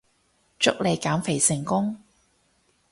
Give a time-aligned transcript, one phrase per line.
[0.59, 1.95] 祝你減肥成功